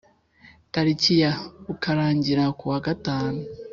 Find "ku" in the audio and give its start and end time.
2.57-2.65